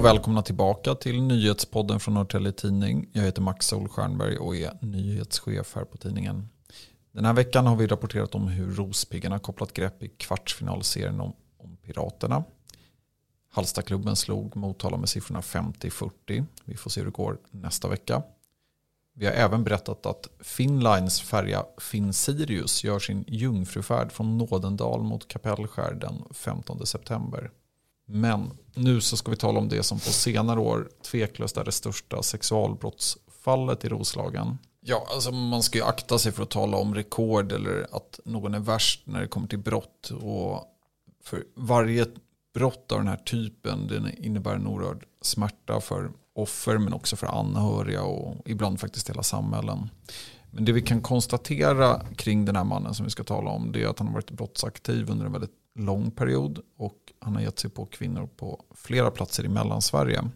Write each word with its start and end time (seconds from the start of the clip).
och 0.00 0.06
välkomna 0.06 0.42
tillbaka 0.42 0.94
till 0.94 1.22
nyhetspodden 1.22 2.00
från 2.00 2.14
Norrtelje 2.14 2.52
Tidning. 2.52 3.08
Jag 3.12 3.22
heter 3.22 3.42
Max 3.42 3.66
Solstjernberg 3.66 4.36
och 4.36 4.56
är 4.56 4.78
nyhetschef 4.80 5.74
här 5.74 5.84
på 5.84 5.96
tidningen. 5.96 6.48
Den 7.12 7.24
här 7.24 7.32
veckan 7.32 7.66
har 7.66 7.76
vi 7.76 7.86
rapporterat 7.86 8.34
om 8.34 8.48
hur 8.48 8.74
Rospiggarna 8.74 9.38
kopplat 9.38 9.72
grepp 9.72 10.02
i 10.02 10.08
kvartsfinalserien 10.08 11.20
om, 11.20 11.32
om 11.58 11.76
Piraterna. 11.76 12.44
Hallstaklubben 13.50 14.16
slog 14.16 14.56
Motala 14.56 14.96
med 14.96 15.08
siffrorna 15.08 15.40
50-40. 15.40 16.44
Vi 16.64 16.76
får 16.76 16.90
se 16.90 17.00
hur 17.00 17.06
det 17.06 17.12
går 17.12 17.38
nästa 17.50 17.88
vecka. 17.88 18.22
Vi 19.14 19.26
har 19.26 19.32
även 19.32 19.64
berättat 19.64 20.06
att 20.06 20.28
Finnlines 20.40 21.20
färja 21.20 21.64
Finn 21.78 22.12
Sirius 22.12 22.84
gör 22.84 22.98
sin 22.98 23.24
jungfrufärd 23.28 24.12
från 24.12 24.38
Nådendal 24.38 25.02
mot 25.02 25.28
Kapellskär 25.28 25.94
den 25.94 26.24
15 26.30 26.86
september. 26.86 27.50
Men 28.12 28.50
nu 28.74 29.00
så 29.00 29.16
ska 29.16 29.30
vi 29.30 29.36
tala 29.36 29.58
om 29.58 29.68
det 29.68 29.82
som 29.82 29.98
på 29.98 30.10
senare 30.10 30.60
år 30.60 30.88
tveklöst 31.10 31.56
är 31.56 31.64
det 31.64 31.72
största 31.72 32.22
sexualbrottsfallet 32.22 33.84
i 33.84 33.88
Roslagen. 33.88 34.58
Ja, 34.80 35.06
alltså 35.14 35.32
man 35.32 35.62
ska 35.62 35.78
ju 35.78 35.84
akta 35.84 36.18
sig 36.18 36.32
för 36.32 36.42
att 36.42 36.50
tala 36.50 36.76
om 36.76 36.94
rekord 36.94 37.52
eller 37.52 37.86
att 37.92 38.20
någon 38.24 38.54
är 38.54 38.60
värst 38.60 39.02
när 39.04 39.20
det 39.20 39.26
kommer 39.26 39.46
till 39.46 39.58
brott. 39.58 40.10
Och 40.22 40.64
för 41.24 41.44
varje 41.56 42.06
brott 42.54 42.92
av 42.92 42.98
den 42.98 43.08
här 43.08 43.16
typen 43.16 43.86
den 43.86 44.24
innebär 44.24 44.54
en 44.54 44.66
oerhörd 44.66 45.04
smärta 45.22 45.80
för 45.80 46.10
offer 46.34 46.78
men 46.78 46.92
också 46.92 47.16
för 47.16 47.26
anhöriga 47.26 48.02
och 48.02 48.36
ibland 48.48 48.80
faktiskt 48.80 49.10
hela 49.10 49.22
samhällen. 49.22 49.90
Men 50.50 50.64
det 50.64 50.72
vi 50.72 50.82
kan 50.82 51.00
konstatera 51.00 52.00
kring 52.16 52.44
den 52.44 52.56
här 52.56 52.64
mannen 52.64 52.94
som 52.94 53.04
vi 53.04 53.10
ska 53.10 53.24
tala 53.24 53.50
om 53.50 53.72
det 53.72 53.82
är 53.82 53.88
att 53.88 53.98
han 53.98 54.08
har 54.08 54.14
varit 54.14 54.30
brottsaktiv 54.30 55.10
under 55.10 55.26
en 55.26 55.32
väldigt 55.32 55.59
lång 55.74 56.10
period 56.10 56.58
och 56.76 57.12
han 57.18 57.34
har 57.34 57.42
gett 57.42 57.58
sig 57.58 57.70
på 57.70 57.86
kvinnor 57.86 58.28
på 58.36 58.64
flera 58.74 59.10
platser 59.10 59.44
i 59.44 59.48
Mellansverige. 59.48 60.30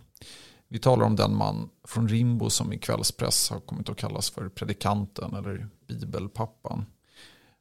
Vi 0.68 0.78
talar 0.78 1.06
om 1.06 1.16
den 1.16 1.36
man 1.36 1.68
från 1.84 2.08
Rimbo 2.08 2.50
som 2.50 2.72
i 2.72 2.78
kvällspress 2.78 3.50
har 3.50 3.60
kommit 3.60 3.88
att 3.88 3.96
kallas 3.96 4.30
för 4.30 4.48
predikanten 4.48 5.34
eller 5.34 5.68
bibelpappan. 5.86 6.84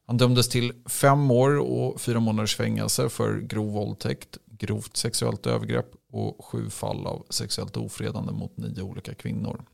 Han 0.06 0.16
dömdes 0.16 0.48
till 0.48 0.72
fem 0.86 1.30
år 1.30 1.58
och 1.58 2.00
fyra 2.00 2.20
månaders 2.20 2.56
fängelse 2.56 3.08
för 3.08 3.40
grov 3.40 3.72
våldtäkt, 3.72 4.38
grovt 4.46 4.96
sexuellt 4.96 5.46
övergrepp 5.46 5.92
och 6.12 6.44
sju 6.44 6.70
fall 6.70 7.06
av 7.06 7.26
sexuellt 7.30 7.76
ofredande 7.76 8.32
mot 8.32 8.56
nio 8.56 8.82
olika 8.82 9.14
kvinnor. 9.14 9.64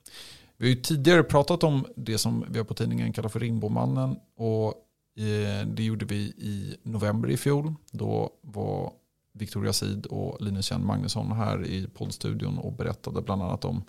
Vi 0.56 0.66
har 0.66 0.70
ju 0.70 0.82
tidigare 0.82 1.22
pratat 1.22 1.64
om 1.64 1.86
det 1.96 2.18
som 2.18 2.44
vi 2.48 2.58
har 2.58 2.64
på 2.64 2.74
tidningen 2.74 3.12
kallar 3.12 3.28
för 3.28 3.40
Rimbomannen 3.40 4.16
och 4.36 4.74
Eh, 5.16 5.66
det 5.66 5.82
gjorde 5.82 6.04
vi 6.04 6.16
i 6.20 6.76
november 6.82 7.30
i 7.30 7.36
fjol. 7.36 7.74
Då 7.90 8.30
var 8.42 8.92
Victoria 9.32 9.72
Sid 9.72 10.06
och 10.06 10.42
Linus 10.42 10.66
Kjell 10.66 10.80
Magnusson 10.80 11.32
här 11.32 11.66
i 11.66 11.86
poddstudion 11.94 12.58
och 12.58 12.72
berättade 12.72 13.22
bland 13.22 13.42
annat 13.42 13.64
om 13.64 13.82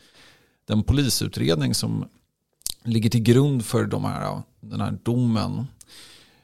den 0.65 0.83
polisutredning 0.83 1.73
som 1.73 2.05
ligger 2.83 3.09
till 3.09 3.23
grund 3.23 3.65
för 3.65 3.85
de 3.85 4.05
här, 4.05 4.41
den 4.59 4.81
här 4.81 4.97
domen. 5.03 5.67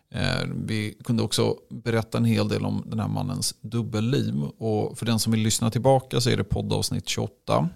Eh, 0.09 0.47
vi 0.65 0.97
kunde 1.03 1.23
också 1.23 1.55
berätta 1.69 2.17
en 2.17 2.25
hel 2.25 2.47
del 2.47 2.65
om 2.65 2.83
den 2.85 2.99
här 2.99 3.07
mannens 3.07 3.55
dubbelliv. 3.61 4.43
Och 4.43 4.97
för 4.97 5.05
den 5.05 5.19
som 5.19 5.31
vill 5.31 5.41
lyssna 5.41 5.71
tillbaka 5.71 6.21
så 6.21 6.29
är 6.29 6.37
det 6.37 6.43
poddavsnitt 6.43 7.09
28. 7.09 7.69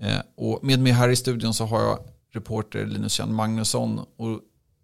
Eh, 0.00 0.18
och 0.36 0.64
med 0.64 0.80
mig 0.80 0.92
här 0.92 1.08
i 1.08 1.16
studion 1.16 1.54
så 1.54 1.64
har 1.64 1.80
jag 1.80 1.98
reporter 2.32 2.86
Linus 2.86 3.12
Kjell 3.12 3.28
Magnusson. 3.28 4.00
Och 4.16 4.40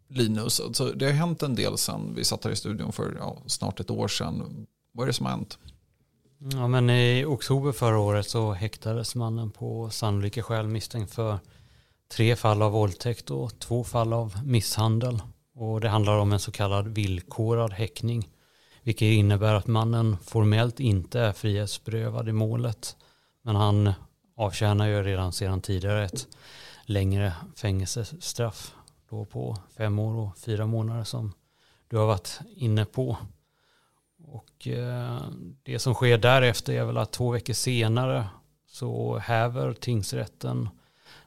Linus, 0.09 0.61
alltså 0.61 0.93
det 0.93 1.07
har 1.07 1.13
hänt 1.13 1.43
en 1.43 1.55
del 1.55 1.79
sedan 1.79 2.15
vi 2.15 2.25
satt 2.25 2.45
här 2.45 2.51
i 2.51 2.57
studion 2.57 2.93
för 2.93 3.17
ja, 3.19 3.37
snart 3.47 3.81
ett 3.81 3.91
år 3.91 4.09
sedan. 4.09 4.67
Vad 4.93 5.05
är 5.05 5.07
det 5.07 5.13
som 5.13 5.27
har 5.27 5.33
hänt? 5.33 5.59
Ja, 6.39 6.69
men 6.69 6.91
I 6.91 7.25
oktober 7.25 7.73
förra 7.73 7.99
året 7.99 8.29
så 8.29 8.53
häktades 8.53 9.15
mannen 9.15 9.51
på 9.51 9.91
sannolika 9.91 10.43
skäl 10.43 10.69
misstänkt 10.69 11.15
för 11.15 11.39
tre 12.13 12.37
fall 12.37 12.63
av 12.63 12.73
våldtäkt 12.73 13.31
och 13.31 13.59
två 13.59 13.85
fall 13.85 14.13
av 14.13 14.39
misshandel. 14.45 15.21
Och 15.55 15.81
det 15.81 15.89
handlar 15.89 16.19
om 16.19 16.33
en 16.33 16.41
så 16.41 16.53
kallad 16.53 16.89
villkorad 16.89 17.73
häckning. 17.73 18.29
Vilket 18.83 19.07
innebär 19.07 19.55
att 19.55 19.67
mannen 19.67 20.17
formellt 20.25 20.81
inte 20.81 21.21
är 21.21 21.33
frihetsberövad 21.33 22.29
i 22.29 22.33
målet. 22.33 22.97
Men 23.43 23.57
han 23.57 23.93
avtjänar 24.37 24.87
ju 24.87 25.03
redan 25.03 25.33
sedan 25.33 25.61
tidigare 25.61 26.05
ett 26.05 26.27
längre 26.85 27.33
fängelsestraff. 27.57 28.75
Då 29.11 29.25
på 29.25 29.57
fem 29.77 29.99
år 29.99 30.15
och 30.15 30.39
fyra 30.39 30.67
månader 30.67 31.05
som 31.05 31.33
du 31.89 31.97
har 31.97 32.07
varit 32.07 32.41
inne 32.57 32.85
på. 32.85 33.17
Och 34.25 34.69
eh, 34.69 35.21
det 35.63 35.79
som 35.79 35.95
sker 35.95 36.19
därefter 36.19 36.73
är 36.73 36.85
väl 36.85 36.99
att 36.99 37.13
två 37.13 37.31
veckor 37.31 37.53
senare 37.53 38.29
så 38.67 39.19
häver 39.19 39.73
tingsrätten 39.73 40.69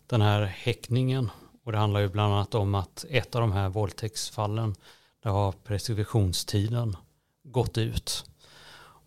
den 0.08 0.22
här 0.22 0.44
häckningen. 0.44 1.30
Och 1.64 1.72
det 1.72 1.78
handlar 1.78 2.00
ju 2.00 2.10
bland 2.10 2.34
annat 2.34 2.56
om 2.56 2.76
att 2.76 3.06
ett 3.10 3.36
av 3.36 3.42
de 3.42 3.52
här 3.52 3.70
våldtäktsfallen 3.70 4.76
där 5.24 5.32
har 5.32 5.52
preskriptionstiden 5.52 6.98
gått 7.44 7.78
ut. 7.78 8.26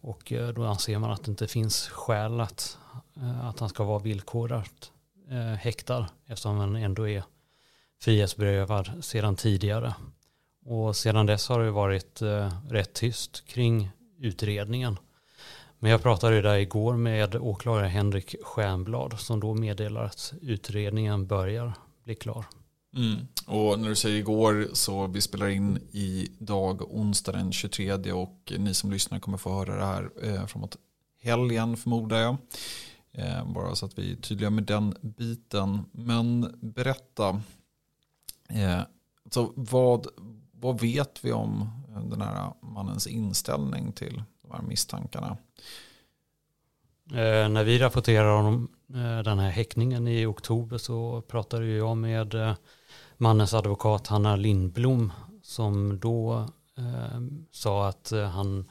Och 0.00 0.32
eh, 0.32 0.48
då 0.48 0.64
anser 0.64 0.98
man 0.98 1.10
att 1.10 1.24
det 1.24 1.30
inte 1.30 1.48
finns 1.48 1.88
skäl 1.88 2.40
att, 2.40 2.78
eh, 3.16 3.46
att 3.46 3.60
han 3.60 3.68
ska 3.68 3.84
vara 3.84 3.98
villkorat 3.98 4.90
häktad 5.60 6.08
eftersom 6.26 6.58
han 6.58 6.76
ändå 6.76 7.08
är 7.08 7.24
frihetsberövad 8.04 9.04
sedan 9.04 9.37
tidigare. 9.37 9.94
Och 10.66 10.97
sedan 10.97 11.26
dess 11.26 11.48
har 11.48 11.60
det 11.60 11.70
varit 11.70 12.22
eh, 12.22 12.53
rätt 12.69 12.92
tyst 12.92 13.47
kring 13.47 13.91
utredningen. 14.19 14.98
Men 15.78 15.91
jag 15.91 16.03
pratade 16.03 16.43
där 16.43 16.56
igår 16.56 16.97
med 16.97 17.37
åklagare 17.37 17.87
Henrik 17.87 18.34
Stjernblad 18.43 19.20
som 19.20 19.41
då 19.41 19.54
meddelar 19.54 20.04
att 20.04 20.32
utredningen 20.41 21.26
börjar 21.26 21.72
bli 22.04 22.14
klar. 22.14 22.44
Mm. 22.97 23.16
Och 23.47 23.78
när 23.78 23.88
du 23.88 23.97
säger 23.97 24.19
igår 24.19 24.69
så 24.72 25.06
vi 25.06 25.20
spelar 25.20 25.48
in 25.48 25.78
idag 25.91 26.94
onsdag 26.94 27.32
den 27.32 27.53
23 27.53 28.12
och 28.12 28.53
ni 28.59 28.75
som 28.75 28.91
lyssnar 28.91 29.19
kommer 29.19 29.38
få 29.38 29.53
höra 29.53 29.76
det 29.76 29.84
här 29.84 30.10
eh, 30.22 30.47
framåt 30.47 30.76
helgen 31.22 31.76
förmodar 31.76 32.19
jag. 32.19 32.37
Eh, 33.12 33.53
bara 33.53 33.75
så 33.75 33.87
att 33.87 33.98
vi 33.98 34.12
är 34.12 34.16
tydliga 34.16 34.50
med 34.50 34.64
den 34.64 34.94
biten. 35.00 35.84
Men 35.93 36.54
berätta, 36.60 37.43
eh, 38.49 38.81
vad, 39.55 40.06
vad 40.53 40.81
vet 40.81 41.25
vi 41.25 41.32
om 41.32 41.71
den 42.10 42.21
här 42.21 42.53
mannens 42.62 43.06
inställning 43.06 43.93
till 43.93 44.22
de 44.43 44.50
här 44.50 44.62
misstankarna? 44.62 45.37
Eh, 47.10 47.49
när 47.49 47.65
vi 47.65 47.78
rapporterar 47.78 48.32
om 48.32 48.69
eh, 48.88 49.19
den 49.19 49.38
här 49.38 49.50
häckningen 49.50 50.09
i 50.09 50.27
oktober 50.27 50.78
så 50.78 51.22
pratade 51.28 51.66
jag 51.66 51.97
med 51.97 52.34
eh, 52.34 52.55
mannens 53.16 53.55
advokat 53.55 54.06
Hanna 54.06 54.37
Lindblom 54.37 55.12
som 55.43 56.00
då 56.00 56.49
eh, 56.78 57.21
sa 57.50 57.88
att 57.88 58.12
eh, 58.12 58.25
han 58.25 58.71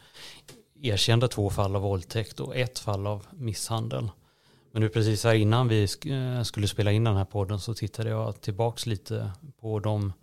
erkände 0.81 1.27
två 1.27 1.49
fall 1.49 1.75
av 1.75 1.81
våldtäkt 1.81 2.39
och 2.39 2.55
ett 2.55 2.79
fall 2.79 3.07
av 3.07 3.25
misshandel. 3.31 4.11
Men 4.73 4.81
nu 4.81 4.89
precis 4.89 5.23
här 5.23 5.33
innan 5.33 5.67
vi 5.67 5.87
eh, 6.05 6.43
skulle 6.43 6.67
spela 6.67 6.91
in 6.91 7.03
den 7.03 7.15
här 7.15 7.25
podden 7.25 7.59
så 7.59 7.73
tittade 7.73 8.09
jag 8.09 8.41
tillbaks 8.41 8.85
lite 8.85 9.31
på 9.61 9.79
de 9.79 10.13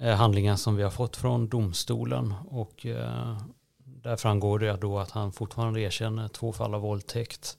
Eh, 0.00 0.14
handlingar 0.14 0.56
som 0.56 0.76
vi 0.76 0.82
har 0.82 0.90
fått 0.90 1.16
från 1.16 1.48
domstolen 1.48 2.34
och 2.48 2.86
eh, 2.86 3.38
där 3.84 4.16
framgår 4.16 4.58
det 4.58 4.76
då 4.76 4.98
att 4.98 5.10
han 5.10 5.32
fortfarande 5.32 5.80
erkänner 5.80 6.28
två 6.28 6.52
fall 6.52 6.74
av 6.74 6.80
våldtäkt 6.80 7.56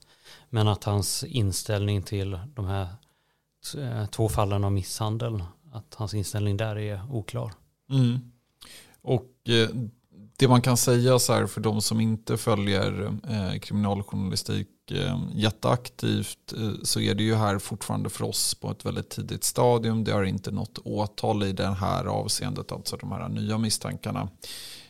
men 0.50 0.68
att 0.68 0.84
hans 0.84 1.24
inställning 1.24 2.04
till 2.04 2.40
de 2.56 2.66
här 2.66 2.88
eh, 3.78 4.06
två 4.06 4.30
fallen 4.30 4.64
av 4.64 4.72
misshandel 4.72 5.44
att 5.72 5.96
hans 5.96 6.14
inställning 6.14 6.58
där 6.58 6.78
är 6.78 7.02
oklar. 7.12 7.54
Mm. 7.90 8.32
Och 9.02 9.32
eh, 9.50 9.70
det 10.38 10.48
man 10.48 10.62
kan 10.62 10.78
säga 10.78 11.20
så 11.20 11.34
här 11.34 11.46
för 11.46 11.62
de 11.62 11.82
som 11.82 12.02
inte 12.02 12.38
följer 12.38 13.20
eh, 13.30 13.60
kriminaljournalistik 13.60 14.68
Eh, 14.92 15.20
jätteaktivt 15.34 16.54
eh, 16.58 16.72
så 16.84 17.00
är 17.00 17.16
det 17.16 17.24
ju 17.24 17.36
här 17.36 17.60
fortfarande 17.60 18.10
för 18.10 18.24
oss 18.24 18.56
på 18.56 18.72
ett 18.72 18.86
väldigt 18.86 19.10
tidigt 19.10 19.44
stadium. 19.44 20.04
Det 20.04 20.12
har 20.12 20.24
inte 20.24 20.52
nått 20.52 20.78
åtal 20.78 21.44
i 21.44 21.52
det 21.52 21.68
här 21.68 22.06
avseendet, 22.06 22.72
alltså 22.72 22.98
de 22.98 23.12
här 23.12 23.30
nya 23.30 23.58
misstankarna. 23.58 24.30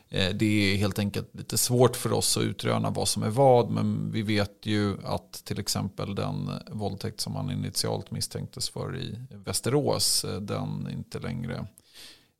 Eh, 0.09 0.29
det 0.29 0.45
är 0.45 0.77
helt 0.77 0.99
enkelt 0.99 1.35
lite 1.35 1.57
svårt 1.57 1.95
för 1.95 2.13
oss 2.13 2.37
att 2.37 2.43
utröna 2.43 2.89
vad 2.89 3.07
som 3.07 3.23
är 3.23 3.29
vad 3.29 3.69
men 3.69 4.11
vi 4.11 4.21
vet 4.21 4.65
ju 4.65 4.97
att 5.03 5.31
till 5.45 5.59
exempel 5.59 6.15
den 6.15 6.51
våldtäkt 6.71 7.21
som 7.21 7.35
han 7.35 7.51
initialt 7.51 8.11
misstänktes 8.11 8.69
för 8.69 8.97
i 8.97 9.19
Västerås 9.31 10.23
eh, 10.23 10.41
den 10.41 10.89
inte 10.91 11.19
längre 11.19 11.67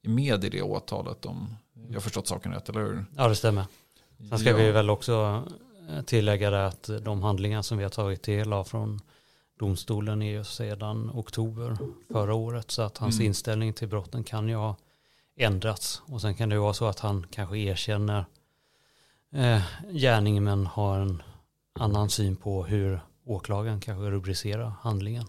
med 0.02 0.44
i 0.44 0.50
det 0.50 0.62
åtalet 0.62 1.26
om 1.26 1.56
jag 1.88 1.94
har 1.94 2.02
förstått 2.02 2.28
saken 2.28 2.54
rätt, 2.54 2.70
eller 2.70 2.80
hur? 2.80 3.06
Ja, 3.16 3.28
det 3.28 3.36
stämmer. 3.36 3.66
Sen 4.30 4.40
ska 4.40 4.50
ja. 4.50 4.58
vi 4.58 4.72
väl 4.72 4.90
också 4.90 5.44
tillägga 6.06 6.50
det 6.50 6.66
att 6.66 6.90
de 7.02 7.24
handlingar 7.24 7.62
som 7.62 7.78
vi 7.78 7.84
har 7.84 7.92
tagit 7.92 8.24
del 8.24 8.54
av 8.54 8.64
från 8.64 9.00
domstolen 9.60 10.22
är 10.22 10.32
ju 10.32 10.44
sedan 10.44 11.12
oktober 11.14 11.78
förra 12.12 12.34
året 12.34 12.72
så 12.72 12.82
att 12.82 12.98
hans 12.98 13.16
mm. 13.16 13.28
inställning 13.28 13.74
till 13.74 13.88
brotten 13.88 14.24
kan 14.24 14.50
ju 14.50 14.56
ha 14.56 14.76
ändrats 15.36 16.02
och 16.06 16.22
sen 16.22 16.36
kan 16.36 16.50
det 16.50 16.60
vara 16.60 16.74
så 16.74 16.86
att 16.86 17.00
han 17.00 17.26
kanske 17.32 17.58
erkänner 17.58 18.26
eh, 19.34 19.62
gärningen 19.92 20.44
men 20.44 20.66
har 20.66 21.00
en 21.00 21.24
annan 21.74 22.10
syn 22.10 22.36
på 22.36 22.66
hur 22.66 23.00
åklagaren 23.26 23.80
kanske 23.80 24.10
rubricerar 24.10 24.74
handlingen. 24.82 25.26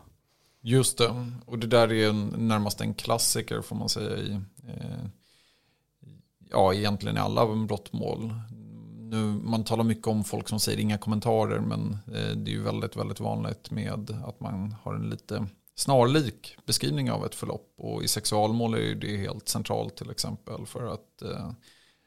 Just 0.60 0.98
det, 0.98 1.32
och 1.46 1.58
det 1.58 1.66
där 1.66 1.92
är 1.92 2.08
en, 2.08 2.26
närmast 2.26 2.80
en 2.80 2.94
klassiker 2.94 3.62
får 3.62 3.76
man 3.76 3.88
säga 3.88 4.16
i 4.16 4.32
eh, 4.68 5.04
ja, 6.50 6.74
egentligen 6.74 7.16
i 7.16 7.20
alla 7.20 7.46
brottmål. 7.46 8.34
Nu, 8.98 9.16
man 9.24 9.64
talar 9.64 9.84
mycket 9.84 10.06
om 10.06 10.24
folk 10.24 10.48
som 10.48 10.60
säger 10.60 10.78
inga 10.78 10.98
kommentarer 10.98 11.60
men 11.60 11.98
eh, 12.06 12.36
det 12.36 12.50
är 12.50 12.54
ju 12.54 12.62
väldigt, 12.62 12.96
väldigt 12.96 13.20
vanligt 13.20 13.70
med 13.70 14.10
att 14.24 14.40
man 14.40 14.74
har 14.82 14.94
en 14.94 15.10
lite 15.10 15.46
snarlik 15.74 16.56
beskrivning 16.66 17.10
av 17.10 17.26
ett 17.26 17.34
förlopp. 17.34 17.74
Och 17.76 18.02
i 18.02 18.08
sexualmål 18.08 18.74
är 18.74 18.94
det 18.94 19.16
helt 19.16 19.48
centralt 19.48 19.96
till 19.96 20.10
exempel 20.10 20.66
för 20.66 20.94
att 20.94 21.22
eh, 21.22 21.50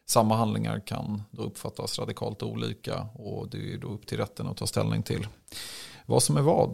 samma 0.06 0.36
handlingar 0.36 0.80
kan 0.88 1.24
då 1.32 1.44
uppfattas 1.44 2.00
radikalt 2.00 2.44
olika 2.44 3.08
och 3.14 3.50
det 3.50 3.74
är 3.74 3.78
då 3.78 3.88
upp 3.88 4.08
till 4.08 4.18
rätten 4.18 4.48
att 4.48 4.58
ta 4.58 4.68
ställning 4.68 5.04
till 5.04 5.28
vad 6.06 6.24
som 6.24 6.38
är 6.38 6.42
vad. 6.42 6.74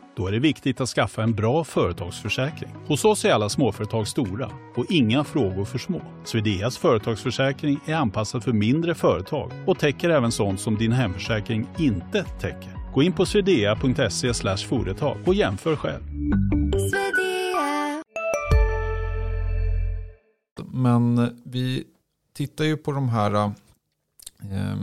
Då 0.15 0.27
är 0.27 0.31
det 0.31 0.39
viktigt 0.39 0.81
att 0.81 0.89
skaffa 0.89 1.23
en 1.23 1.33
bra 1.33 1.63
företagsförsäkring. 1.63 2.71
Hos 2.87 3.05
oss 3.05 3.25
är 3.25 3.31
alla 3.31 3.49
småföretag 3.49 4.07
stora 4.07 4.51
och 4.75 4.85
inga 4.89 5.23
frågor 5.23 5.65
för 5.65 5.77
små. 5.77 6.01
Swedeas 6.23 6.77
företagsförsäkring 6.77 7.79
är 7.85 7.95
anpassad 7.95 8.43
för 8.43 8.53
mindre 8.53 8.95
företag 8.95 9.51
och 9.67 9.79
täcker 9.79 10.09
även 10.09 10.31
sånt 10.31 10.59
som 10.59 10.77
din 10.77 10.91
hemförsäkring 10.91 11.67
inte 11.79 12.23
täcker. 12.23 12.93
Gå 12.93 13.03
in 13.03 13.13
på 13.13 13.25
swedea.se 13.25 14.33
företag 14.57 15.17
och 15.25 15.33
jämför 15.33 15.75
själv. 15.75 16.03
Men 20.73 21.29
vi 21.45 21.83
tittar 22.33 22.65
ju 22.65 22.77
på 22.77 22.91
de 22.91 23.09
här 23.09 23.33
eh, 23.33 23.51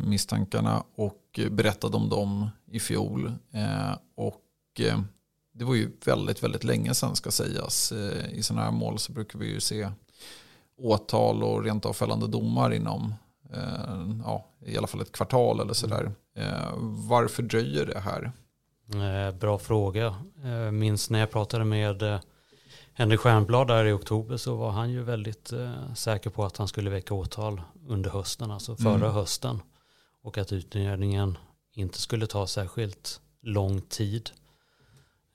misstankarna 0.06 0.82
och 0.96 1.40
berättade 1.50 1.96
om 1.96 2.08
dem 2.08 2.50
i 2.70 2.80
fjol. 2.80 3.32
Eh, 3.52 3.96
och 4.16 4.80
eh, 4.80 5.00
det 5.58 5.64
var 5.64 5.74
ju 5.74 5.90
väldigt, 6.04 6.42
väldigt 6.42 6.64
länge 6.64 6.94
sedan 6.94 7.16
ska 7.16 7.30
sägas. 7.30 7.92
Eh, 7.92 8.32
I 8.32 8.42
sådana 8.42 8.64
här 8.64 8.72
mål 8.72 8.98
så 8.98 9.12
brukar 9.12 9.38
vi 9.38 9.46
ju 9.46 9.60
se 9.60 9.90
åtal 10.78 11.42
och 11.42 11.64
rent 11.64 11.86
av 11.86 11.92
fällande 11.92 12.26
domar 12.26 12.72
inom 12.72 13.14
eh, 13.52 14.20
ja, 14.24 14.46
i 14.66 14.78
alla 14.78 14.86
fall 14.86 15.00
ett 15.00 15.12
kvartal 15.12 15.60
eller 15.60 15.72
sådär. 15.72 16.12
Eh, 16.36 16.74
varför 17.08 17.42
dröjer 17.42 17.86
det 17.86 17.98
här? 17.98 18.32
Bra 19.32 19.58
fråga. 19.58 20.14
Minns 20.72 21.10
när 21.10 21.18
jag 21.18 21.30
pratade 21.30 21.64
med 21.64 22.20
Henrik 22.92 23.20
Stjernblad 23.20 23.68
där 23.68 23.84
i 23.84 23.92
oktober 23.92 24.36
så 24.36 24.56
var 24.56 24.70
han 24.70 24.90
ju 24.90 25.02
väldigt 25.02 25.52
säker 25.96 26.30
på 26.30 26.44
att 26.44 26.56
han 26.56 26.68
skulle 26.68 26.90
väcka 26.90 27.14
åtal 27.14 27.62
under 27.88 28.10
hösten, 28.10 28.50
alltså 28.50 28.76
förra 28.76 28.94
mm. 28.94 29.12
hösten. 29.12 29.62
Och 30.22 30.38
att 30.38 30.52
utredningen 30.52 31.38
inte 31.74 31.98
skulle 31.98 32.26
ta 32.26 32.46
särskilt 32.46 33.20
lång 33.42 33.80
tid. 33.80 34.30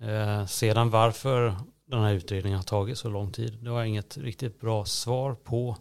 Eh, 0.03 0.45
sedan 0.45 0.89
varför 0.89 1.55
den 1.87 2.01
här 2.01 2.13
utredningen 2.13 2.57
har 2.57 2.63
tagit 2.63 2.97
så 2.97 3.09
lång 3.09 3.31
tid, 3.31 3.57
det 3.61 3.69
har 3.69 3.77
jag 3.77 3.87
inget 3.87 4.17
riktigt 4.17 4.59
bra 4.59 4.85
svar 4.85 5.35
på. 5.35 5.77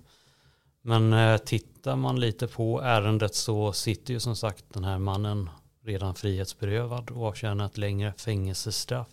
Men 0.82 1.12
eh, 1.12 1.38
tittar 1.38 1.96
man 1.96 2.20
lite 2.20 2.46
på 2.46 2.80
ärendet 2.82 3.34
så 3.34 3.72
sitter 3.72 4.14
ju 4.14 4.20
som 4.20 4.36
sagt 4.36 4.64
den 4.68 4.84
här 4.84 4.98
mannen 4.98 5.50
redan 5.84 6.14
frihetsberövad 6.14 7.10
och 7.10 7.26
avtjänar 7.26 7.66
ett 7.66 7.78
längre 7.78 8.12
fängelsestraff. 8.16 9.08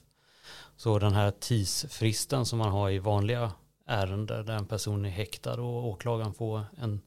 Så 0.76 1.00
den 1.00 1.14
här 1.14 1.32
tidsfristen 1.32 2.46
som 2.46 2.60
man 2.60 2.72
har 2.72 2.90
i 2.90 3.00
vanliga 3.00 3.52
ärenden 3.88 4.46
där 4.46 4.54
en 4.54 4.66
person 4.66 5.06
är 5.06 5.10
häktad 5.10 5.62
och 5.62 5.88
åklagaren 5.88 6.34
får 6.34 6.66
en 6.78 7.02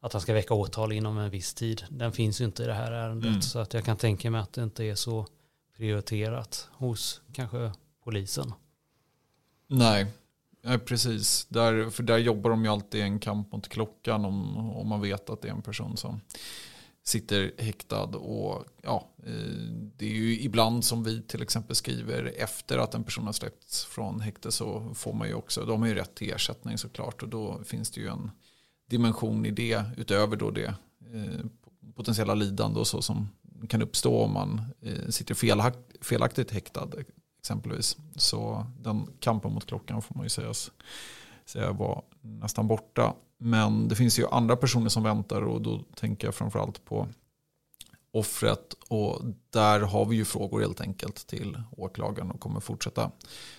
att 0.00 0.12
han 0.12 0.22
ska 0.22 0.34
väcka 0.34 0.54
åtal 0.54 0.92
inom 0.92 1.18
en 1.18 1.30
viss 1.30 1.54
tid. 1.54 1.84
Den 1.88 2.12
finns 2.12 2.40
ju 2.40 2.44
inte 2.44 2.62
i 2.62 2.66
det 2.66 2.74
här 2.74 2.92
ärendet. 2.92 3.28
Mm. 3.28 3.42
Så 3.42 3.58
att 3.58 3.74
jag 3.74 3.84
kan 3.84 3.96
tänka 3.96 4.30
mig 4.30 4.40
att 4.40 4.52
det 4.52 4.62
inte 4.62 4.84
är 4.84 4.94
så 4.94 5.26
prioriterat 5.76 6.68
hos 6.72 7.20
kanske 7.32 7.72
polisen. 8.04 8.52
Nej, 9.66 10.06
ja, 10.62 10.78
precis. 10.78 11.46
Där, 11.48 11.90
för 11.90 12.02
där 12.02 12.18
jobbar 12.18 12.50
de 12.50 12.64
ju 12.64 12.70
alltid 12.70 13.00
en 13.00 13.18
kamp 13.18 13.52
mot 13.52 13.68
klockan 13.68 14.24
om, 14.24 14.56
om 14.56 14.88
man 14.88 15.00
vet 15.00 15.30
att 15.30 15.42
det 15.42 15.48
är 15.48 15.52
en 15.52 15.62
person 15.62 15.96
som 15.96 16.20
sitter 17.04 17.52
häktad. 17.58 18.04
Och 18.16 18.64
ja, 18.82 19.08
eh, 19.26 19.32
det 19.96 20.06
är 20.06 20.14
ju 20.14 20.40
ibland 20.40 20.84
som 20.84 21.04
vi 21.04 21.22
till 21.22 21.42
exempel 21.42 21.76
skriver 21.76 22.32
efter 22.36 22.78
att 22.78 22.94
en 22.94 23.04
person 23.04 23.26
har 23.26 23.32
släppts 23.32 23.84
från 23.84 24.20
häkte 24.20 24.52
så 24.52 24.94
får 24.94 25.12
man 25.12 25.28
ju 25.28 25.34
också, 25.34 25.64
de 25.64 25.80
har 25.80 25.88
ju 25.88 25.94
rätt 25.94 26.14
till 26.14 26.32
ersättning 26.32 26.78
såklart 26.78 27.22
och 27.22 27.28
då 27.28 27.60
finns 27.64 27.90
det 27.90 28.00
ju 28.00 28.08
en 28.08 28.30
dimension 28.86 29.46
i 29.46 29.50
det 29.50 29.84
utöver 29.96 30.36
då 30.36 30.50
det 30.50 30.74
eh, 31.14 31.46
potentiella 31.94 32.34
lidande 32.34 32.80
och 32.80 32.86
så 32.86 33.02
som 33.02 33.28
kan 33.66 33.82
uppstå 33.82 34.22
om 34.22 34.32
man 34.32 34.60
eh, 34.80 35.08
sitter 35.08 35.34
felaktigt 36.04 36.50
häktad 36.50 36.88
exempelvis. 37.38 37.96
Så 38.16 38.66
den 38.78 39.08
kampen 39.20 39.52
mot 39.52 39.66
klockan 39.66 40.02
får 40.02 40.14
man 40.14 40.24
ju 40.24 40.30
säga, 40.30 40.52
säga 41.44 41.72
var 41.72 42.02
nästan 42.20 42.68
borta. 42.68 43.14
Men 43.38 43.88
det 43.88 43.94
finns 43.94 44.18
ju 44.18 44.26
andra 44.26 44.56
personer 44.56 44.88
som 44.88 45.02
väntar 45.02 45.42
och 45.42 45.62
då 45.62 45.84
tänker 45.94 46.26
jag 46.26 46.34
framförallt 46.34 46.84
på 46.84 47.08
offret 48.14 48.74
och 48.88 49.20
där 49.50 49.80
har 49.80 50.04
vi 50.04 50.16
ju 50.16 50.24
frågor 50.24 50.60
helt 50.60 50.80
enkelt 50.80 51.26
till 51.26 51.62
åklagaren 51.76 52.30
och 52.30 52.40
kommer 52.40 52.60
fortsätta 52.60 53.10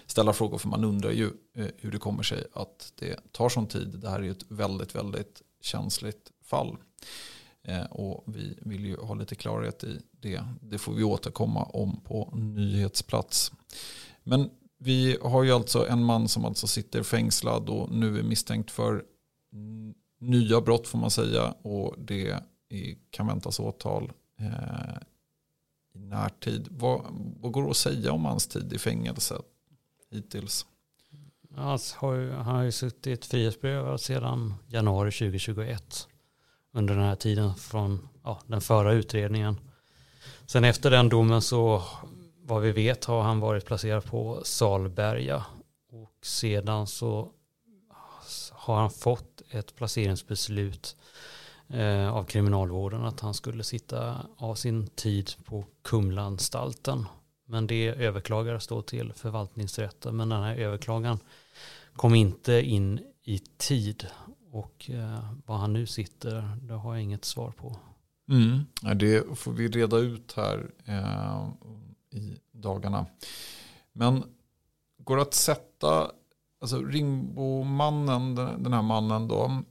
ställa 0.06 0.34
frågor 0.34 0.58
för 0.58 0.68
man 0.68 0.84
undrar 0.84 1.12
ju 1.12 1.26
eh, 1.56 1.68
hur 1.78 1.92
det 1.92 1.98
kommer 1.98 2.24
sig 2.24 2.44
att 2.54 2.94
det 2.96 3.32
tar 3.32 3.50
sån 3.50 3.68
tid. 3.68 4.00
Det 4.00 4.10
här 4.10 4.20
är 4.20 4.24
ju 4.24 4.32
ett 4.32 4.46
väldigt, 4.52 4.96
väldigt 4.96 5.42
känsligt 5.62 6.32
fall. 6.44 6.78
Eh, 7.68 7.86
och 7.86 8.24
vi 8.28 8.58
vill 8.62 8.86
ju 8.86 8.98
ha 8.98 9.14
lite 9.14 9.36
klarhet 9.36 9.84
i 9.84 10.02
det. 10.12 10.44
Det 10.62 10.78
får 10.78 10.94
vi 10.94 11.04
återkomma 11.04 11.64
om 11.64 12.02
på 12.04 12.30
nyhetsplats. 12.36 13.52
Men 14.24 14.50
vi 14.78 15.18
har 15.22 15.44
ju 15.44 15.52
alltså 15.52 15.88
en 15.88 16.04
man 16.04 16.28
som 16.28 16.46
alltså 16.46 16.68
sitter 16.68 17.04
fängslad 17.04 17.70
och 17.70 17.92
nu 17.92 18.20
är 18.20 18.24
misstänkt 18.24 18.72
för 18.72 19.04
nya 20.20 20.62
brott 20.62 20.88
får 20.88 20.98
man 20.98 21.12
säga. 21.12 21.52
Och 21.52 21.96
det 21.98 22.40
kan 23.10 23.28
väntas 23.28 23.60
åtal 23.60 24.12
eh, 24.40 24.98
i 25.94 26.00
närtid. 26.00 26.68
Vad, 26.72 27.02
vad 27.40 27.52
går 27.52 27.64
det 27.64 27.70
att 27.70 27.78
säga 27.78 28.12
om 28.12 28.26
hans 28.26 28.48
tid 28.48 28.74
i 28.74 28.78
fängelset 28.78 29.42
hittills? 30.12 30.66
Alltså, 31.58 31.96
han 32.32 32.56
har 32.56 32.64
ju 32.64 32.72
suttit 32.72 33.26
frihetsberövad 33.26 34.02
sedan 34.02 34.54
januari 34.68 35.12
2021 35.12 36.08
under 36.76 36.96
den 36.96 37.04
här 37.04 37.16
tiden 37.16 37.56
från 37.56 38.10
ja, 38.24 38.40
den 38.48 38.62
förra 38.62 38.94
utredningen. 38.94 39.60
Sen 40.46 40.64
efter 40.64 40.92
den 40.92 41.10
domen 41.10 41.42
så 41.42 41.84
vad 42.42 42.62
vi 42.62 42.72
vet 42.72 43.06
har 43.06 43.22
han 43.22 43.40
varit 43.40 43.66
placerad 43.66 44.04
på 44.04 44.42
Salberga 44.44 45.46
och 45.92 46.26
sedan 46.26 46.88
så 46.88 47.32
har 48.52 48.76
han 48.76 48.90
fått 48.90 49.42
ett 49.50 49.76
placeringsbeslut 49.76 50.96
eh, 51.70 52.16
av 52.16 52.24
kriminalvården 52.24 53.06
att 53.06 53.20
han 53.20 53.34
skulle 53.34 53.64
sitta 53.64 54.16
av 54.38 54.56
sin 54.56 54.88
tid 54.88 55.32
på 55.46 55.66
Kumlaanstalten. 55.84 57.06
Men 57.46 57.68
det 57.68 57.88
överklagades 57.88 58.68
då 58.68 58.82
till 58.82 59.14
förvaltningsrätten 59.14 60.18
men 60.18 60.30
den 60.30 60.42
här 60.42 60.56
överklagan 60.56 61.20
kom 61.96 62.16
inte 62.16 62.54
in 62.54 63.00
i 63.24 63.40
tid 63.40 64.08
och 64.56 64.90
eh, 64.90 65.20
var 65.46 65.58
han 65.58 65.74
nu 65.74 65.86
sitter, 65.86 66.58
det 66.62 66.74
har 66.74 66.94
jag 66.94 67.04
inget 67.04 67.26
svar 67.26 67.52
på. 67.52 67.78
Mm. 68.30 68.60
Det 69.00 69.38
får 69.38 69.52
vi 69.52 69.68
reda 69.68 69.98
ut 69.98 70.34
här 70.38 70.72
eh, 70.86 71.50
i 72.20 72.38
dagarna. 72.52 73.06
Men 73.94 74.24
går 74.98 75.16
det 75.16 75.22
att 75.22 75.34
sätta, 75.34 76.12
alltså 76.62 76.78
Ringbomannen, 76.78 78.36
den 78.36 78.74
här 78.74 78.82
mannen 78.82 79.28
då, 79.28 79.62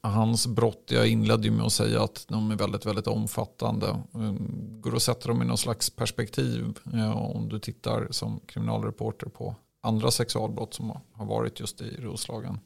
hans 0.00 0.46
brott, 0.46 0.84
jag 0.88 1.08
inledde 1.08 1.44
ju 1.44 1.50
med 1.50 1.66
att 1.66 1.72
säga 1.72 2.02
att 2.02 2.24
de 2.28 2.50
är 2.50 2.56
väldigt, 2.56 2.86
väldigt 2.86 3.06
omfattande. 3.06 4.02
Mm, 4.14 4.80
går 4.80 4.90
det 4.90 4.96
att 4.96 5.02
sätta 5.02 5.28
dem 5.28 5.42
i 5.42 5.44
någon 5.44 5.58
slags 5.58 5.90
perspektiv 5.90 6.78
eh, 6.94 7.16
om 7.16 7.48
du 7.48 7.58
tittar 7.58 8.08
som 8.10 8.40
kriminalreporter 8.46 9.26
på 9.26 9.56
andra 9.82 10.10
sexualbrott 10.10 10.74
som 10.74 10.92
har 11.12 11.26
varit 11.26 11.60
just 11.60 11.80
i 11.80 11.96
Roslagen? 12.00 12.58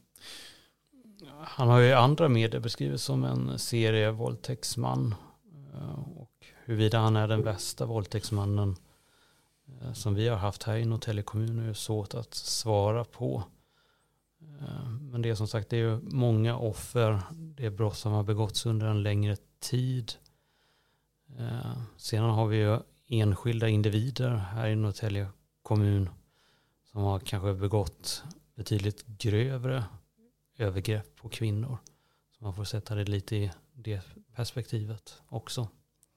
Han 1.31 1.69
har 1.69 1.79
ju 1.79 1.93
andra 1.93 2.29
medier 2.29 2.61
beskrivits 2.61 3.05
som 3.05 3.25
en 3.25 3.59
serievåldtäktsman. 3.59 5.01
våldtäktsman. 5.01 5.35
Eh, 5.75 6.19
och 6.19 6.47
huruvida 6.65 6.99
han 6.99 7.17
är 7.17 7.29
den 7.29 7.43
bästa 7.43 7.87
våldtäktsmannen 7.87 8.77
eh, 9.67 9.93
som 9.93 10.15
vi 10.15 10.29
har 10.29 10.37
haft 10.37 10.63
här 10.63 10.77
i 10.77 10.85
Norrtälje 10.85 11.23
kommun 11.23 11.59
är 11.59 11.73
svårt 11.73 12.15
att 12.15 12.35
svara 12.35 13.05
på. 13.05 13.45
Eh, 14.61 14.91
men 14.91 15.23
det 15.23 15.31
är 15.31 15.35
som 15.35 15.49
sagt 15.49 15.69
det 15.69 15.77
är 15.77 16.01
många 16.03 16.57
offer. 16.57 17.21
Det 17.31 17.67
är 17.67 17.71
brott 17.71 17.97
som 17.97 18.13
har 18.13 18.23
begåtts 18.23 18.67
under 18.67 18.87
en 18.87 19.03
längre 19.03 19.37
tid. 19.61 20.13
Sedan 21.97 22.31
har 22.31 22.47
vi 22.47 22.57
ju 22.57 22.79
enskilda 23.09 23.69
individer 23.69 24.31
här 24.31 24.69
i 24.69 24.77
Norrtälje 24.77 25.29
kommun 25.63 26.11
som 26.93 27.03
har 27.03 27.19
kanske 27.19 27.55
begått 27.55 28.25
betydligt 28.55 29.07
grövre 29.07 29.85
övergrepp 30.59 31.17
på 31.17 31.29
kvinnor. 31.29 31.79
Så 32.39 32.45
man 32.45 32.55
får 32.55 32.65
sätta 32.65 32.95
det 32.95 33.05
lite 33.05 33.37
i 33.37 33.51
det 33.73 34.03
perspektivet 34.35 35.23
också. 35.29 35.69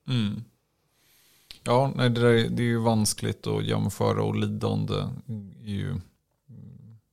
Mm. 0.07 0.43
Ja, 1.63 1.91
nej, 1.95 2.09
det, 2.09 2.21
där, 2.21 2.49
det 2.49 2.63
är 2.63 2.67
ju 2.67 2.77
vanskligt 2.77 3.47
att 3.47 3.65
jämföra 3.65 4.23
och 4.23 4.35
lidande 4.35 4.95
är 5.63 5.69
ju 5.69 5.89
mm, 5.89 6.01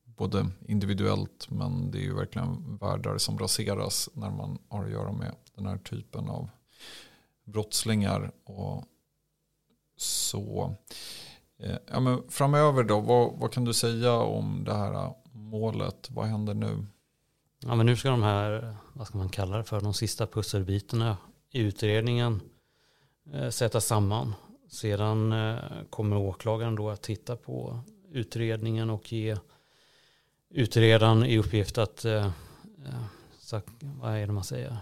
både 0.04 0.46
individuellt 0.66 1.50
men 1.50 1.90
det 1.90 1.98
är 1.98 2.02
ju 2.02 2.14
verkligen 2.14 2.76
världar 2.76 3.18
som 3.18 3.38
raseras 3.38 4.10
när 4.12 4.30
man 4.30 4.58
har 4.68 4.84
att 4.84 4.90
göra 4.90 5.12
med 5.12 5.34
den 5.54 5.66
här 5.66 5.78
typen 5.78 6.28
av 6.28 6.50
brottslingar. 7.44 8.32
Och 8.44 8.84
så 9.96 10.74
eh, 11.58 11.76
ja, 11.92 12.00
men 12.00 12.22
framöver 12.28 12.82
då, 12.82 13.00
vad, 13.00 13.38
vad 13.38 13.52
kan 13.52 13.64
du 13.64 13.72
säga 13.72 14.12
om 14.12 14.64
det 14.64 14.74
här 14.74 15.14
målet? 15.32 16.10
Vad 16.10 16.26
händer 16.26 16.54
nu? 16.54 16.86
Ja, 17.66 17.74
men 17.74 17.86
nu 17.86 17.96
ska 17.96 18.10
de 18.10 18.22
här, 18.22 18.76
vad 18.92 19.06
ska 19.06 19.18
man 19.18 19.28
kalla 19.28 19.56
det 19.56 19.64
för, 19.64 19.80
de 19.80 19.94
sista 19.94 20.26
pusselbitarna 20.26 21.16
i 21.50 21.60
utredningen 21.60 22.40
eh, 23.32 23.48
sättas 23.48 23.86
samman. 23.86 24.34
Sedan 24.68 25.32
eh, 25.32 25.58
kommer 25.90 26.16
åklagaren 26.16 26.74
då 26.74 26.90
att 26.90 27.02
titta 27.02 27.36
på 27.36 27.80
utredningen 28.10 28.90
och 28.90 29.12
ge 29.12 29.36
utredaren 30.50 31.24
i 31.24 31.38
uppgift 31.38 31.78
att, 31.78 32.04
eh, 32.04 32.26
eh 32.86 33.60
vad 33.80 34.14
är 34.14 34.26
det 34.26 34.32
man 34.32 34.44
säger, 34.44 34.76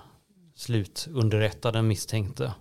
slutunderrätta 0.54 1.72
den 1.72 1.88
misstänkte. 1.88 2.54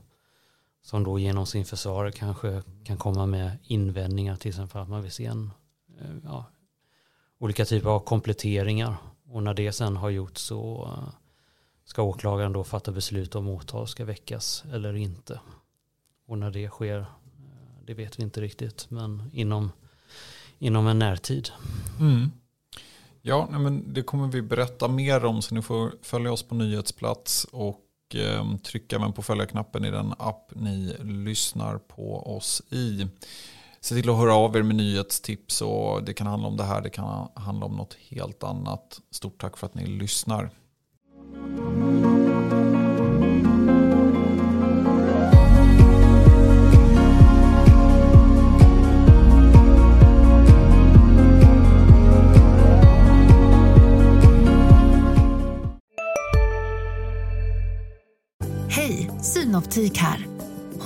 Som 0.83 1.03
då 1.03 1.19
genom 1.19 1.45
sin 1.45 1.65
försvarare 1.65 2.11
kanske 2.11 2.63
kan 2.83 2.97
komma 2.97 3.25
med 3.25 3.57
invändningar 3.63 4.35
till 4.35 4.49
exempel 4.49 4.81
att 4.81 4.89
man 4.89 5.01
vill 5.01 5.11
se 5.11 5.25
en, 5.25 5.51
eh, 5.99 6.15
ja, 6.23 6.45
olika 7.39 7.65
typer 7.65 7.89
av 7.89 7.99
kompletteringar. 7.99 8.95
Och 9.31 9.43
när 9.43 9.53
det 9.53 9.71
sen 9.71 9.97
har 9.97 10.09
gjorts 10.09 10.41
så 10.41 10.89
eh, 10.91 11.13
ska 11.85 12.03
åklagaren 12.03 12.53
då 12.53 12.63
fatta 12.63 12.91
beslut 12.91 13.35
om 13.35 13.47
åtal 13.47 13.88
ska 13.88 14.05
väckas 14.05 14.63
eller 14.73 14.95
inte. 14.95 15.39
Och 16.27 16.38
när 16.38 16.51
det 16.51 16.69
sker, 16.69 17.00
eh, 17.00 17.05
det 17.85 17.93
vet 17.93 18.19
vi 18.19 18.23
inte 18.23 18.41
riktigt, 18.41 18.85
men 18.89 19.29
inom, 19.33 19.71
inom 20.59 20.88
en 20.88 21.00
närtid. 21.00 21.50
Mm. 22.00 22.31
Ja, 23.21 23.47
men 23.50 23.93
det 23.93 24.03
kommer 24.03 24.27
vi 24.27 24.41
berätta 24.41 24.88
mer 24.88 25.25
om 25.25 25.41
så 25.41 25.55
ni 25.55 25.61
får 25.61 25.93
följa 26.01 26.31
oss 26.31 26.43
på 26.43 26.55
nyhetsplats 26.55 27.47
och 27.51 28.15
eh, 28.15 28.57
trycka 28.57 28.95
även 28.95 29.13
på 29.13 29.21
följa-knappen 29.21 29.85
i 29.85 29.91
den 29.91 30.13
app 30.17 30.51
ni 30.55 30.95
lyssnar 31.03 31.77
på 31.77 32.35
oss 32.38 32.61
i. 32.69 33.07
Se 33.83 33.95
till 33.95 34.09
att 34.09 34.17
höra 34.17 34.35
av 34.35 34.55
er 34.55 34.63
med 34.63 34.75
nyhetstips 34.75 35.61
och 35.61 36.03
det 36.03 36.13
kan 36.13 36.27
handla 36.27 36.47
om 36.47 36.57
det 36.57 36.63
här, 36.63 36.81
det 36.81 36.89
kan 36.89 37.27
handla 37.35 37.65
om 37.65 37.75
något 37.75 37.97
helt 38.09 38.43
annat. 38.43 39.00
Stort 39.11 39.41
tack 39.41 39.57
för 39.57 39.67
att 39.67 39.75
ni 39.75 39.85
lyssnar. 39.85 40.50
Hej, 58.69 59.11
Synoptik 59.21 59.97
här. 59.97 60.30